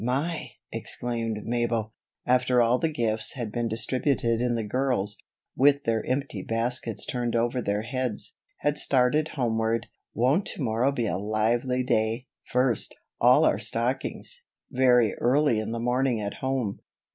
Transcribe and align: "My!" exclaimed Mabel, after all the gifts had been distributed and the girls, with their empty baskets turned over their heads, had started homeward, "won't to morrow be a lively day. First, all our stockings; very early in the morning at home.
"My!" 0.03 0.53
exclaimed 0.71 1.45
Mabel, 1.45 1.93
after 2.25 2.59
all 2.59 2.79
the 2.79 2.89
gifts 2.89 3.33
had 3.33 3.51
been 3.51 3.67
distributed 3.67 4.41
and 4.41 4.57
the 4.57 4.63
girls, 4.63 5.15
with 5.55 5.83
their 5.83 6.03
empty 6.07 6.41
baskets 6.41 7.05
turned 7.05 7.35
over 7.35 7.61
their 7.61 7.83
heads, 7.83 8.33
had 8.61 8.79
started 8.79 9.27
homeward, 9.37 9.85
"won't 10.15 10.47
to 10.47 10.63
morrow 10.63 10.91
be 10.91 11.05
a 11.05 11.19
lively 11.19 11.83
day. 11.83 12.25
First, 12.45 12.95
all 13.19 13.45
our 13.45 13.59
stockings; 13.59 14.41
very 14.71 15.13
early 15.19 15.59
in 15.59 15.71
the 15.71 15.79
morning 15.79 16.19
at 16.19 16.37
home. 16.41 16.79